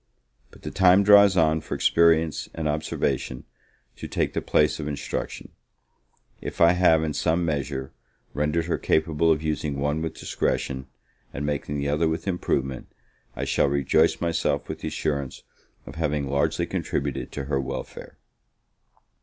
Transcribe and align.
But 0.49 0.63
the 0.63 0.71
time 0.71 1.03
draws 1.03 1.37
on 1.37 1.61
for 1.61 1.75
experience 1.75 2.49
and 2.55 2.67
observation 2.67 3.43
to 3.97 4.07
take 4.07 4.33
the 4.33 4.41
place 4.41 4.79
of 4.79 4.87
instruction: 4.87 5.49
if 6.41 6.59
I 6.59 6.71
have 6.71 7.03
in 7.03 7.13
some 7.13 7.45
measure, 7.45 7.91
rendered 8.33 8.65
her 8.65 8.79
capable 8.79 9.31
of 9.31 9.43
using 9.43 9.77
one 9.79 10.01
with 10.01 10.15
discretion, 10.17 10.87
and 11.31 11.45
making 11.45 11.77
the 11.77 11.89
other 11.89 12.07
with 12.09 12.27
improvement, 12.27 12.87
I 13.35 13.45
shall 13.45 13.67
rejoice 13.69 14.19
myself 14.19 14.67
with 14.67 14.79
the 14.79 14.87
assurance 14.87 15.43
of 15.85 15.93
having 15.93 16.27
largely 16.27 16.65
contributed 16.65 17.31
to 17.33 17.43
her 17.43 17.61
welfare. 17.61 18.17